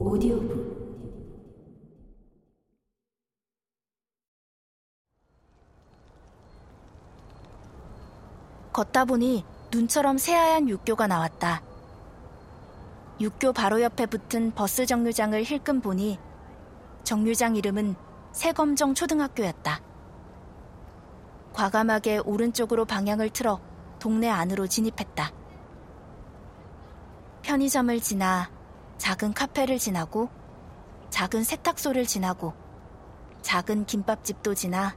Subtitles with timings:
[0.00, 0.80] 오디오북
[8.72, 11.62] 걷다 보니 눈처럼 새하얀 육교가 나왔다.
[13.20, 16.18] 육교 바로 옆에 붙은 버스 정류장을 힐끔 보니
[17.04, 17.94] 정류장 이름은
[18.32, 19.82] 새검정 초등학교였다.
[21.52, 23.60] 과감하게 오른쪽으로 방향을 틀어
[23.98, 25.30] 동네 안으로 진입했다.
[27.42, 28.59] 편의점을 지나
[29.00, 30.28] 작은 카페를 지나고
[31.08, 32.52] 작은 세탁소를 지나고
[33.40, 34.94] 작은 김밥집도 지나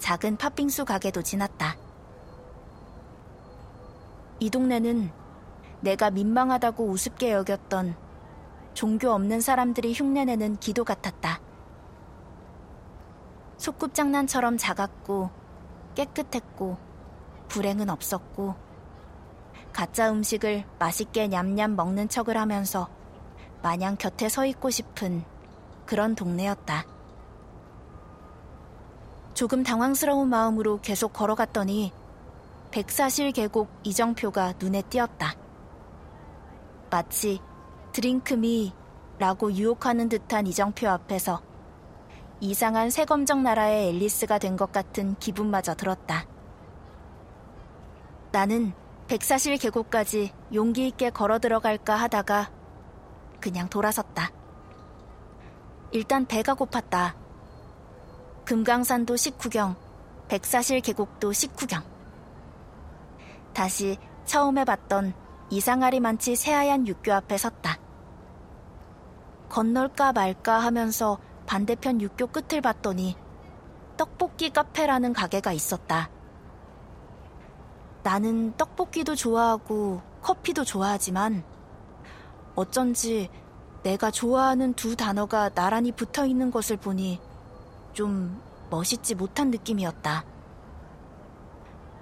[0.00, 1.76] 작은 팥빙수 가게도 지났다.
[4.40, 5.12] 이 동네는
[5.82, 7.94] 내가 민망하다고 우습게 여겼던
[8.74, 11.40] 종교 없는 사람들이 흉내내는 기도 같았다.
[13.56, 15.30] 소꿉장난처럼 작았고
[15.94, 16.76] 깨끗했고
[17.46, 18.56] 불행은 없었고
[19.72, 22.88] 가짜 음식을 맛있게 냠냠 먹는 척을 하면서
[23.62, 25.24] 마냥 곁에 서 있고 싶은
[25.86, 26.84] 그런 동네였다.
[29.34, 31.92] 조금 당황스러운 마음으로 계속 걸어갔더니
[32.70, 35.34] 백사실 계곡 이정표가 눈에 띄었다.
[36.90, 37.40] 마치
[37.92, 38.72] 드링크미
[39.18, 41.42] 라고 유혹하는 듯한 이정표 앞에서
[42.40, 46.26] 이상한 새검정 나라의 앨리스가 된 것 같은 기분마저 들었다.
[48.32, 48.72] 나는
[49.06, 52.50] 백사실 계곡까지 용기 있게 걸어 들어갈까 하다가
[53.42, 54.30] 그냥 돌아섰다.
[55.90, 57.14] 일단 배가 고팠다.
[58.46, 59.76] 금강산도 식후경,
[60.28, 61.82] 백사실 계곡도 식후경.
[63.52, 65.12] 다시 처음에 봤던
[65.50, 67.78] 이상하리 많지 새하얀 육교 앞에 섰다.
[69.50, 73.16] 건널까 말까 하면서 반대편 육교 끝을 봤더니
[73.98, 76.08] 떡볶이 카페라는 가게가 있었다.
[78.02, 81.44] 나는 떡볶이도 좋아하고 커피도 좋아하지만
[82.54, 83.30] 어쩐지
[83.82, 87.20] 내가 좋아하는 두 단어가 나란히 붙어 있는 것을 보니
[87.92, 88.40] 좀
[88.70, 90.24] 멋있지 못한 느낌이었다.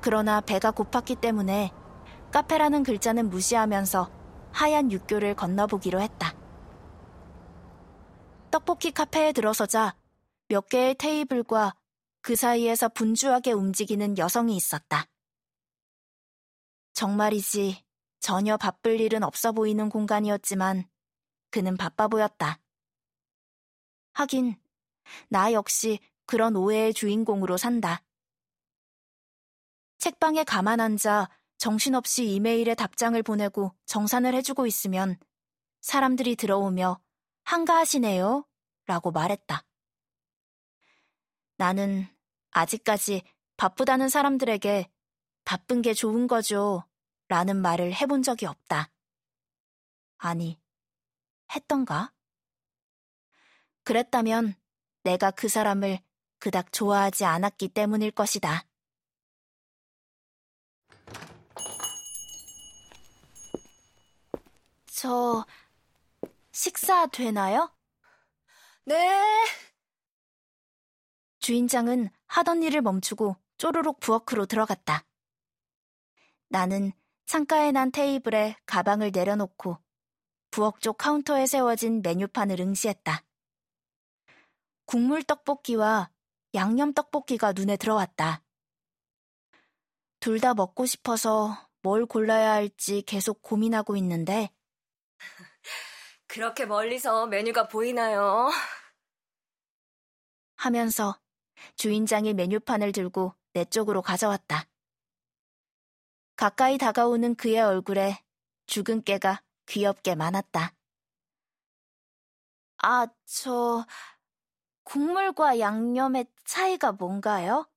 [0.00, 1.72] 그러나 배가 고팠기 때문에
[2.32, 4.10] 카페라는 글자는 무시하면서
[4.52, 6.34] 하얀 육교를 건너보기로 했다.
[8.50, 9.94] 떡볶이 카페에 들어서자
[10.48, 11.74] 몇 개의 테이블과
[12.22, 15.06] 그 사이에서 분주하게 움직이는 여성이 있었다.
[16.94, 17.85] 정말이지
[18.26, 20.88] 전혀 바쁠 일은 없어 보이는 공간이었지만
[21.50, 22.58] 그는 바빠 보였다.
[24.14, 24.60] 하긴
[25.28, 28.02] 나 역시 그런 오해의 주인공으로 산다.
[29.98, 35.20] 책방에 가만 앉아 정신없이 이메일에 답장을 보내고 정산을 해주고 있으면
[35.80, 36.98] 사람들이 들어오며
[37.44, 38.44] 한가하시네요
[38.86, 39.64] 라고 말했다.
[41.58, 42.08] 나는
[42.50, 43.22] 아직까지
[43.56, 44.90] 바쁘다는 사람들에게
[45.44, 46.82] 바쁜 게 좋은 거죠
[47.28, 48.90] 라는 말을 해본 적이 없다.
[50.18, 50.60] 아니,
[51.54, 52.12] 했던가?
[53.82, 54.54] 그랬다면
[55.02, 56.00] 내가 그 사람을
[56.38, 58.66] 그닥 좋아하지 않았기 때문일 것이다.
[64.86, 65.44] 저,
[66.52, 67.72] 식사 되나요?
[68.84, 68.96] 네.
[71.38, 75.04] 주인장은 하던 일을 멈추고 쪼르륵 부엌으로 들어갔다.
[76.48, 76.92] 나는
[77.26, 79.78] 창가에 난 테이블에 가방을 내려놓고
[80.50, 83.24] 부엌 쪽 카운터에 세워진 메뉴판을 응시했다.
[84.86, 86.10] 국물 떡볶이와
[86.54, 88.42] 양념 떡볶이가 눈에 들어왔다.
[90.20, 94.50] 둘 다 먹고 싶어서 뭘 골라야 할지 계속 고민하고 있는데
[96.28, 98.48] 그렇게 멀리서 메뉴가 보이나요?
[100.56, 101.20] 하면서
[101.76, 104.66] 주인장이 메뉴판을 들고 내 쪽으로 가져왔다.
[106.36, 108.22] 가까이 다가오는 그의 얼굴에
[108.66, 110.74] 죽은 깨가 귀엽게 많았다.
[112.82, 113.86] 아, 저,
[114.84, 117.68] 국물과 양념의 차이가 뭔가요?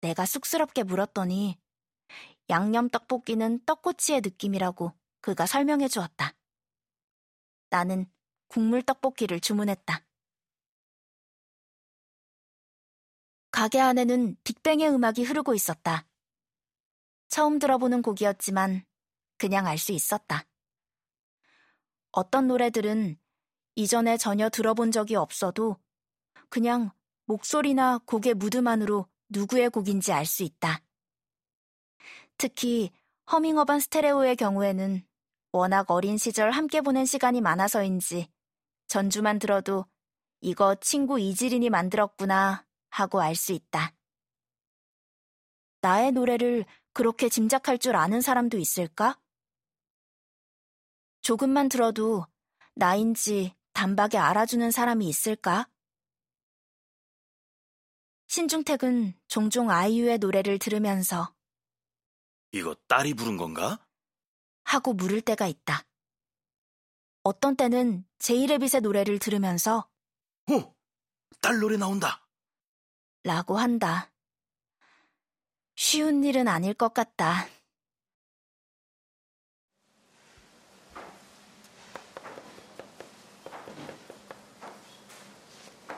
[0.00, 1.60] 내가 쑥스럽게 물었더니
[2.48, 6.34] 양념 떡볶이는 떡꼬치의 느낌이라고 그가 설명해 주었다.
[7.68, 8.10] 나는
[8.46, 10.04] 국물 떡볶이를 주문했다.
[13.50, 16.09] 가게 안에는 빅뱅의 음악이 흐르고 있었다.
[17.30, 18.84] 처음 들어보는 곡이었지만
[19.38, 20.44] 그냥 알 수 있었다.
[22.12, 23.18] 어떤 노래들은
[23.76, 25.76] 이전에 전혀 들어본 적이 없어도
[26.48, 26.90] 그냥
[27.26, 30.82] 목소리나 곡의 무드만으로 누구의 곡인지 알 수 있다.
[32.36, 32.90] 특히
[33.30, 35.06] 허밍어반 스테레오의 경우에는
[35.52, 38.28] 워낙 어린 시절 함께 보낸 시간이 많아서인지
[38.88, 39.86] 전주만 들어도
[40.40, 43.94] 이거 친구 이지린이 만들었구나 하고 알 수 있다.
[45.80, 49.18] 나의 노래를 그렇게 짐작할 줄 아는 사람도 있을까?
[51.20, 52.26] 조금만 들어도
[52.74, 55.68] 나인지 단박에 알아주는 사람이 있을까?
[58.28, 61.34] 신중택은 종종 아이유의 노래를 들으면서
[62.52, 63.84] 이거 딸이 부른 건가?
[64.64, 65.82] 하고 물을 때가 있다.
[67.22, 69.88] 어떤 때는 제이레빗의 노래를 들으면서
[70.50, 70.74] 어,
[71.40, 72.26] 딸 노래 나온다.
[73.24, 74.09] 라고 한다.
[75.74, 77.46] 쉬운 일은 아닐 것 같다.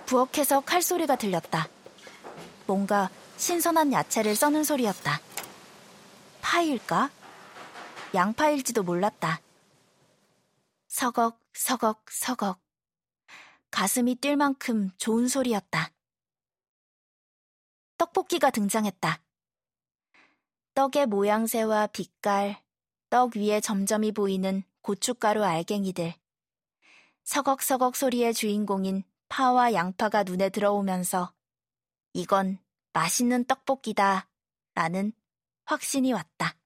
[0.07, 1.69] 부엌에서 칼소리가 들렸다.
[2.67, 3.09] 뭔가
[3.39, 5.21] 신선한 야채를 써는 소리였다.
[6.43, 7.11] 파일까?
[8.15, 9.41] 양파일지도 몰랐다.
[10.89, 12.61] 서걱, 서걱, 서걱.
[13.71, 15.91] 가슴이 뛸 만큼 좋은 소리였다.
[17.97, 19.23] 떡볶이가 등장했다.
[20.75, 22.63] 떡의 모양새와 빛깔,
[23.11, 26.15] 떡 위에 점점이 보이는 고춧가루 알갱이들.
[27.25, 31.33] 서걱서걱 소리의 주인공인 파와 양파가 눈에 들어오면서
[32.15, 32.59] 이건
[32.95, 34.29] 맛있는 떡볶이다
[34.75, 35.13] 라는
[35.65, 36.57] 확신이 왔다.